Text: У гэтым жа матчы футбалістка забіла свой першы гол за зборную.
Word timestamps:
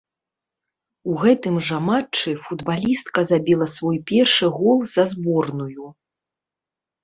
У 1.11 1.17
гэтым 1.23 1.55
жа 1.67 1.77
матчы 1.89 2.33
футбалістка 2.47 3.27
забіла 3.35 3.69
свой 3.77 3.97
першы 4.15 4.53
гол 4.59 4.77
за 4.99 5.03
зборную. 5.15 5.85